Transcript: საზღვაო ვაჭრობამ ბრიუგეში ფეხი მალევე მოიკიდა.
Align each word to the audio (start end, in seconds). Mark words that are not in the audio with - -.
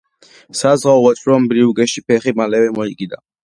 საზღვაო 0.61 1.03
ვაჭრობამ 1.03 1.47
ბრიუგეში 1.53 2.05
ფეხი 2.11 2.37
მალევე 2.43 2.77
მოიკიდა. 2.83 3.25